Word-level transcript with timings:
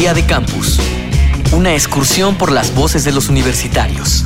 Día 0.00 0.14
de 0.14 0.24
Campus. 0.24 0.80
Una 1.52 1.74
excursión 1.74 2.38
por 2.38 2.50
las 2.50 2.74
voces 2.74 3.04
de 3.04 3.12
los 3.12 3.28
universitarios. 3.28 4.24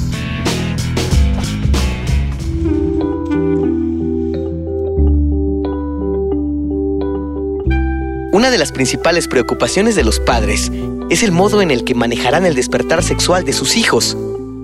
Una 8.30 8.52
de 8.52 8.56
las 8.56 8.70
principales 8.70 9.26
preocupaciones 9.26 9.96
de 9.96 10.04
los 10.04 10.20
padres 10.20 10.70
es 11.10 11.24
el 11.24 11.32
modo 11.32 11.60
en 11.60 11.72
el 11.72 11.82
que 11.82 11.96
manejarán 11.96 12.46
el 12.46 12.54
despertar 12.54 13.02
sexual 13.02 13.44
de 13.44 13.52
sus 13.52 13.76
hijos. 13.76 14.16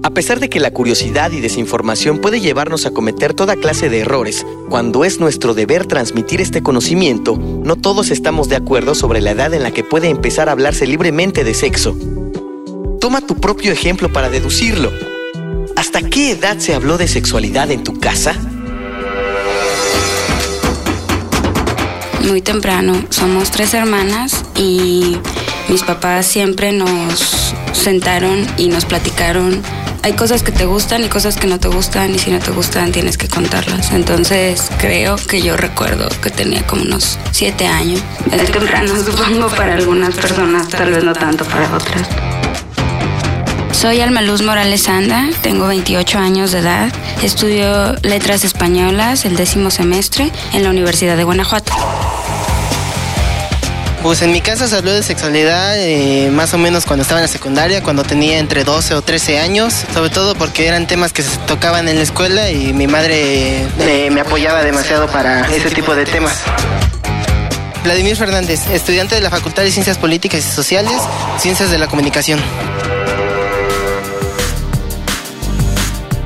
A 0.03 0.11
pesar 0.11 0.41
de 0.41 0.49
que 0.49 0.61
la 0.61 0.71
curiosidad 0.71 1.31
y 1.31 1.41
desinformación 1.41 2.21
puede 2.21 2.41
llevarnos 2.41 2.87
a 2.87 2.91
cometer 2.91 3.35
toda 3.35 3.57
clase 3.57 3.91
de 3.91 4.01
errores, 4.01 4.47
cuando 4.71 5.05
es 5.05 5.21
nuestro 5.21 5.53
deber 5.53 5.85
transmitir 5.85 6.41
este 6.41 6.63
conocimiento, 6.63 7.37
no 7.37 7.77
todos 7.77 8.11
estamos 8.11 8.49
de 8.49 8.57
acuerdo 8.57 8.95
sobre 8.95 9.21
la 9.21 9.33
edad 9.33 9.53
en 9.53 9.63
la 9.63 9.73
que 9.73 9.85
puede 9.85 10.09
empezar 10.09 10.49
a 10.49 10.53
hablarse 10.53 10.87
libremente 10.87 11.45
de 11.45 11.53
sexo. 11.53 11.95
Toma 12.99 13.21
tu 13.21 13.37
propio 13.37 13.73
ejemplo 13.73 14.11
para 14.11 14.31
deducirlo. 14.31 14.91
¿Hasta 15.77 16.01
qué 16.01 16.31
edad 16.31 16.57
se 16.59 16.75
habló 16.75 16.97
de 16.97 17.07
sexualidad 17.07 17.71
en 17.71 17.85
tu 17.85 18.01
casa? 18.01 18.35
Muy 22.27 22.41
temprano. 22.41 23.05
Somos 23.11 23.51
tres 23.51 23.75
hermanas 23.75 24.47
y 24.57 25.19
mis 25.69 25.83
papás 25.83 26.27
siempre 26.27 26.73
nos 26.73 27.55
sentaron 27.73 28.47
y 28.57 28.69
nos 28.69 28.87
platicaron 28.87 29.63
hay 30.03 30.13
cosas 30.15 30.43
que 30.43 30.53
te 30.53 30.65
gustan 30.65 31.05
y 31.05 31.09
cosas 31.09 31.37
que 31.37 31.47
no 31.47 31.59
te 31.59 31.69
gustan 31.69 32.15
y 32.15 32.19
si 32.19 32.31
no 32.31 32.39
te 32.39 32.51
gustan 32.51 32.93
tienes 32.93 33.19
que 33.19 33.29
contarlas. 33.29 33.93
Entonces 33.93 34.71
creo 34.79 35.17
que 35.17 35.43
yo 35.43 35.57
recuerdo 35.57 36.09
que 36.23 36.31
tenía 36.31 36.67
como 36.67 36.83
unos 36.83 37.19
siete 37.33 37.67
años. 37.67 38.03
Es 38.33 38.51
temprano, 38.51 38.93
supongo, 38.97 39.49
para 39.49 39.75
algunas 39.75 40.15
personas, 40.15 40.69
tal 40.69 40.91
vez 40.91 41.05
no 41.05 41.13
tanto 41.13 41.45
para 41.45 41.75
otras. 41.75 42.09
Soy 43.73 44.01
Alma 44.01 44.21
Luz 44.21 44.43
Morales 44.43 44.89
Anda, 44.89 45.31
tengo 45.43 45.67
28 45.67 46.19
años 46.19 46.53
de 46.53 46.59
edad, 46.59 46.93
estudio 47.23 47.95
letras 48.03 48.45
españolas 48.45 49.25
el 49.25 49.37
décimo 49.37 49.71
semestre 49.71 50.31
en 50.53 50.65
la 50.65 50.71
Universidad 50.71 51.17
de 51.17 51.25
Guanajuato. 51.25 51.73
Pues 54.03 54.23
en 54.23 54.33
mi 54.33 54.41
casa 54.41 54.75
habló 54.75 54.93
de 54.93 55.03
sexualidad 55.03 55.79
eh, 55.79 56.31
más 56.31 56.55
o 56.55 56.59
menos 56.59 56.87
cuando 56.87 57.03
estaba 57.03 57.21
en 57.21 57.25
la 57.25 57.29
secundaria, 57.29 57.83
cuando 57.83 58.03
tenía 58.03 58.39
entre 58.39 58.65
12 58.65 58.95
o 58.95 59.03
13 59.03 59.39
años, 59.39 59.75
sobre 59.93 60.09
todo 60.09 60.35
porque 60.35 60.67
eran 60.67 60.87
temas 60.87 61.13
que 61.13 61.23
se 61.23 61.37
tocaban 61.41 61.87
en 61.87 61.97
la 61.97 62.03
escuela 62.03 62.51
y 62.51 62.73
mi 62.73 62.87
madre 62.87 63.67
me 64.11 64.23
apoyaba 64.23 64.65
demasiado 64.65 65.07
para 65.09 65.47
ese 65.55 65.71
tipo 65.71 65.95
de 65.95 66.07
temas. 66.07 66.35
Vladimir 67.85 68.17
Fernández, 68.17 68.67
estudiante 68.71 69.17
de 69.17 69.21
la 69.21 69.29
Facultad 69.29 69.65
de 69.65 69.71
Ciencias 69.71 69.99
Políticas 69.99 70.41
y 70.41 70.51
Sociales, 70.51 70.97
Ciencias 71.39 71.71
de 71.71 71.79
la 71.79 71.87
Comunicación. 71.87 72.41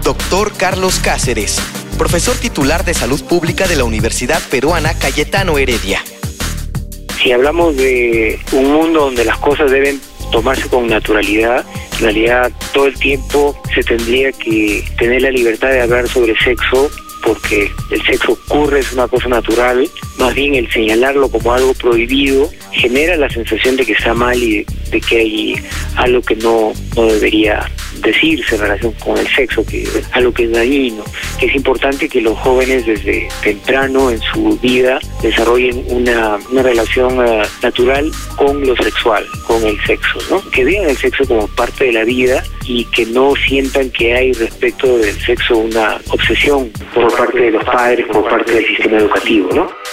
Doctor 0.05 0.53
Carlos 0.57 1.01
Cáceres, 1.03 1.57
profesor 1.99 2.37
titular 2.37 2.85
de 2.85 2.95
Salud 2.95 3.23
Pública 3.25 3.67
de 3.67 3.75
la 3.75 3.83
Universidad 3.83 4.41
Peruana 4.49 4.95
Cayetano 4.95 5.59
Heredia 5.59 6.05
si 7.25 7.33
hablamos 7.33 7.75
de 7.77 8.39
un 8.53 8.71
mundo 8.71 9.01
donde 9.07 9.25
las 9.25 9.39
cosas 9.39 9.71
deben 9.71 9.99
tomarse 10.31 10.69
con 10.69 10.87
naturalidad, 10.87 11.65
en 11.95 12.01
realidad 12.01 12.53
todo 12.75 12.87
el 12.87 12.95
tiempo 12.99 13.57
se 13.75 13.83
tendría 13.83 14.31
que 14.33 14.85
tener 14.99 15.23
la 15.23 15.31
libertad 15.31 15.71
de 15.71 15.81
hablar 15.81 16.07
sobre 16.07 16.37
sexo 16.37 16.91
porque 17.23 17.71
el 17.91 18.03
sexo 18.03 18.33
ocurre, 18.33 18.81
es 18.81 18.93
una 18.93 19.09
cosa 19.09 19.29
natural, 19.29 19.89
más 20.19 20.35
bien 20.35 20.55
el 20.55 20.71
señalarlo 20.71 21.31
como 21.31 21.55
algo 21.55 21.73
prohibido 21.73 22.51
genera 22.73 23.17
la 23.17 23.31
sensación 23.31 23.77
de 23.77 23.87
que 23.87 23.95
está 23.95 24.13
mal 24.13 24.37
y 24.37 24.67
que 25.01 25.19
hay 25.19 25.55
algo 25.97 26.21
que 26.23 26.37
no, 26.37 26.73
no 26.97 27.07
debería 27.07 27.71
decirse 28.01 28.57
en 28.57 28.61
relación 28.63 28.93
con 29.05 29.17
el 29.17 29.27
sexo, 29.29 29.65
que 29.65 29.89
algo 30.13 30.33
que 30.33 30.45
es 30.45 30.53
dañino, 30.53 31.05
es 31.41 31.55
importante 31.55 32.09
que 32.09 32.21
los 32.21 32.37
jóvenes 32.39 32.87
desde 32.87 33.29
temprano 33.43 34.11
en 34.11 34.21
su 34.21 34.59
vida 34.59 34.99
desarrollen 35.23 35.85
una, 35.89 36.39
una 36.51 36.63
relación 36.63 37.25
eh, 37.27 37.43
natural 37.63 38.11
con 38.37 38.67
lo 38.67 38.77
sexual, 38.77 39.25
con 39.47 39.65
el 39.65 39.81
sexo, 39.85 40.19
¿no? 40.31 40.43
que 40.51 40.65
vean 40.65 40.91
el 40.91 40.97
sexo 40.97 41.25
como 41.27 41.47
parte 41.49 41.85
de 41.85 41.93
la 41.93 42.05
vida 42.05 42.43
y 42.67 42.85
que 42.87 43.07
no 43.07 43.35
sientan 43.37 43.91
que 43.91 44.15
hay 44.15 44.33
respecto 44.33 44.99
del 44.99 45.19
sexo 45.21 45.59
una 45.59 46.01
obsesión 46.11 46.71
por 46.95 47.15
parte 47.17 47.39
de 47.39 47.51
los 47.53 47.65
padres, 47.65 48.07
por 48.07 48.29
parte 48.29 48.53
del 48.53 48.67
sistema 48.67 48.99
educativo, 48.99 49.51
¿no? 49.53 49.84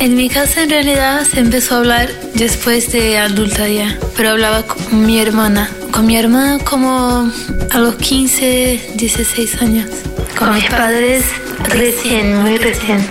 En 0.00 0.16
mi 0.16 0.30
casa 0.30 0.62
en 0.62 0.70
realidad 0.70 1.26
se 1.30 1.40
empezó 1.40 1.74
a 1.74 1.78
hablar 1.78 2.08
después 2.32 2.90
de 2.90 3.18
adulta 3.18 3.68
ya, 3.68 3.98
pero 4.16 4.30
hablaba 4.30 4.62
con 4.62 5.04
mi 5.04 5.20
hermana. 5.20 5.68
Con 5.92 6.06
mi 6.06 6.16
hermana 6.16 6.58
como 6.64 7.30
a 7.70 7.78
los 7.78 7.96
15, 7.96 8.92
16 8.94 9.60
años. 9.60 9.90
Con, 10.38 10.54
mis 10.54 10.64
padres 10.70 11.24
recién, 11.64 12.40
muy 12.40 12.56
recién. 12.56 13.06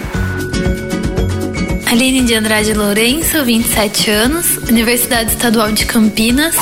Aline 1.85 2.23
de 2.23 2.35
Andrade 2.35 2.73
Lourenço, 2.73 3.45
27 3.45 4.15
anos, 4.15 4.57
Universidad 4.67 5.21
Estadual 5.21 5.75
de 5.75 5.85
Campinas, 5.85 6.55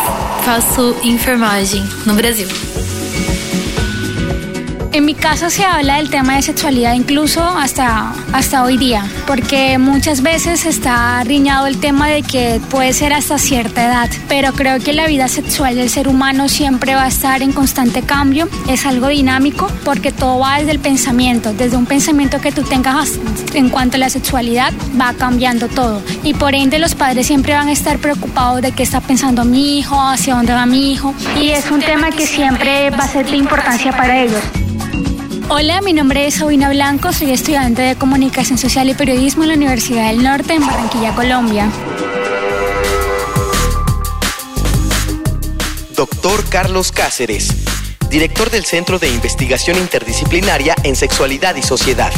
faço 0.44 0.94
enfermagem 1.04 1.84
no 2.06 2.16
Brasil. 2.16 2.48
En 4.94 5.06
mi 5.06 5.14
casa 5.14 5.50
se 5.50 5.64
habla 5.64 5.98
del 5.98 6.10
tema 6.10 6.36
de 6.36 6.42
sexualidad 6.42 6.94
incluso 6.94 7.44
hasta, 7.44 8.14
hasta 8.34 8.64
hoy 8.64 8.78
día, 8.78 9.06
porque 9.28 9.78
muchas 9.78 10.22
veces 10.22 10.66
está 10.66 11.24
riñado 11.24 11.68
el 11.68 11.80
tema 11.80 12.08
de 12.08 12.24
que 12.24 12.60
puede 12.72 12.94
ser 12.94 13.14
hasta 13.14 13.38
cierta 13.38 13.86
edad, 13.86 14.10
pero 14.28 14.54
creo 14.54 14.80
que 14.80 14.94
la 14.94 15.08
vida 15.08 15.28
sexual 15.28 15.76
del 15.76 15.90
ser 15.90 16.08
humano 16.08 16.50
siempre 16.50 16.96
va 16.96 17.04
a 17.04 17.08
estar 17.08 17.42
en 17.42 17.52
constante 17.52 18.02
cambio, 18.02 18.48
es 18.68 18.86
algo 18.86 19.10
dinámico 19.10 19.70
porque 19.84 20.12
todo 20.12 20.40
va 20.40 20.58
desde 20.58 20.72
el 20.72 20.80
pensamiento, 20.80 21.54
desde 21.54 21.78
un 21.78 21.86
pensamiento 21.86 22.40
que 22.42 22.52
tú 22.52 22.64
tengas 22.64 23.20
en 23.54 23.70
cuanto 23.70 23.98
a 23.98 24.00
la 24.00 24.10
sexualidad 24.10 24.74
va 25.00 25.14
cambiando 25.14 25.68
todo. 25.68 26.02
Y 26.24 26.34
por 26.34 26.56
ende 26.56 26.80
los 26.80 26.96
padres 26.96 27.28
siempre 27.28 27.54
van 27.54 27.68
a 27.68 27.72
estar 27.72 28.00
preocupados 28.00 28.62
de 28.62 28.72
qué 28.72 28.84
está 28.84 29.02
pensando 29.02 29.46
mi 29.46 29.80
hijo, 29.80 30.00
hacia 30.02 30.36
dónde 30.36 30.54
va 30.54 30.66
mi 30.66 30.92
hijo. 30.92 31.14
Y 31.40 31.50
es 31.50 31.70
un 31.70 31.82
tema 31.82 32.10
que 32.12 32.26
siempre 32.26 32.90
va 32.90 33.04
a 33.04 33.08
ser 33.08 33.30
de 33.30 33.38
importancia 33.38 33.92
para 33.92 34.24
ellos. 34.24 34.42
Hola, 35.50 35.82
mi 35.82 35.94
nombre 35.94 36.28
es 36.28 36.36
Sabina 36.36 36.70
Blanco, 36.70 37.14
soy 37.14 37.32
estudiante 37.32 37.82
de 37.82 37.96
Comunicación 37.96 38.58
Social 38.58 38.90
y 38.90 38.94
Periodismo 38.94 39.44
en 39.44 39.50
la 39.50 39.56
Universidad 39.56 40.10
del 40.10 40.22
Norte 40.22 40.54
en 40.54 40.66
Barranquilla, 40.66 41.16
Colombia. 41.16 41.72
Doctor 45.96 46.44
Carlos 46.50 46.92
Cáceres, 46.92 47.48
director 48.10 48.50
del 48.50 48.66
Centro 48.66 49.00
de 49.00 49.10
Investigación 49.10 49.78
Interdisciplinaria 49.78 50.76
en 50.84 50.96
Sexualidad 50.96 51.56
y 51.56 51.64
Sociedad. 51.64 52.12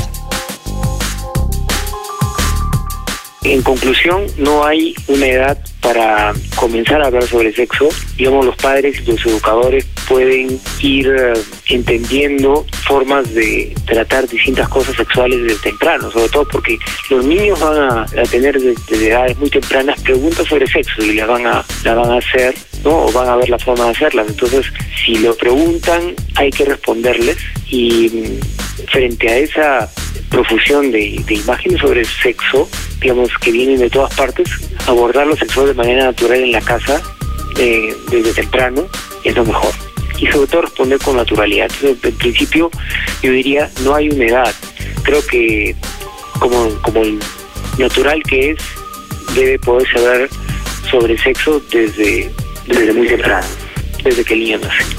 En 3.43 3.61
conclusión, 3.61 4.25
no 4.37 4.65
hay 4.65 4.95
una 5.07 5.27
edad 5.27 5.57
para 5.81 6.33
comenzar 6.55 7.01
a 7.01 7.07
hablar 7.07 7.23
sobre 7.23 7.53
sexo. 7.53 7.89
Digamos, 8.17 8.45
los 8.45 8.55
padres 8.57 8.99
y 8.99 9.11
los 9.11 9.25
educadores 9.25 9.85
pueden 10.07 10.59
ir 10.81 11.07
eh, 11.07 11.33
entendiendo 11.67 12.65
formas 12.87 13.33
de 13.33 13.73
tratar 13.85 14.27
distintas 14.27 14.67
cosas 14.69 14.95
sexuales 14.95 15.41
desde 15.43 15.59
temprano, 15.61 16.11
sobre 16.11 16.29
todo 16.29 16.47
porque 16.47 16.77
los 17.09 17.23
niños 17.25 17.59
van 17.59 17.77
a, 17.77 18.05
tener 18.29 18.59
desde 18.59 19.09
edades 19.09 19.37
muy 19.37 19.49
tempranas 19.49 19.99
preguntas 20.01 20.47
sobre 20.47 20.67
sexo 20.67 21.03
y 21.03 21.13
las 21.13 21.27
van 21.27 21.45
a, 21.45 21.65
la 21.83 21.93
van 21.93 22.11
a 22.11 22.17
hacer 22.17 22.55
¿no? 22.83 23.05
o 23.05 23.11
van 23.11 23.29
a 23.29 23.35
ver 23.35 23.49
la 23.49 23.59
forma 23.59 23.85
de 23.85 23.91
hacerlas. 23.91 24.27
Entonces, 24.27 24.65
si 25.03 25.17
lo 25.17 25.35
preguntan, 25.35 26.15
hay 26.35 26.49
que 26.49 26.65
responderles 26.65 27.37
y 27.69 28.09
mm, 28.09 28.85
frente 28.87 29.29
a 29.29 29.37
esa 29.37 29.89
profusión 30.29 30.91
de, 30.91 31.21
imágenes 31.29 31.81
sobre 31.81 32.01
el 32.01 32.07
sexo, 32.07 32.69
digamos, 33.01 33.29
que 33.41 33.51
vienen 33.51 33.79
de 33.79 33.89
todas 33.89 34.13
partes, 34.15 34.49
abordar 34.87 35.27
lo 35.27 35.35
sexual 35.35 35.67
de 35.67 35.73
manera 35.73 36.05
natural 36.05 36.39
en 36.39 36.51
la 36.51 36.61
casa 36.61 37.01
eh, 37.57 37.95
desde 38.09 38.33
temprano 38.33 38.87
es 39.23 39.35
lo 39.35 39.45
mejor. 39.45 39.73
Y 40.19 40.27
sobre 40.27 40.47
todo 40.47 40.61
responder 40.63 40.99
con 40.99 41.15
naturalidad. 41.15 41.69
Entonces, 41.81 42.11
en 42.11 42.17
principio, 42.17 42.69
yo 43.23 43.31
diría, 43.31 43.69
no 43.83 43.95
hay 43.95 44.09
una 44.09 44.25
edad. 44.25 44.55
Creo 45.03 45.25
que 45.25 45.75
como, 46.39 46.69
como 46.81 47.01
el 47.01 47.19
natural 47.77 48.21
que 48.23 48.51
es, 48.51 48.57
debe 49.35 49.59
poder 49.59 49.87
saber 49.91 50.29
sobre 50.89 51.17
sexo 51.17 51.61
desde, 51.71 52.29
desde 52.65 52.93
muy 52.93 53.07
temprano, 53.07 53.47
desde 54.03 54.23
que 54.23 54.33
el 54.33 54.39
niño 54.41 54.59
nace. 54.61 54.98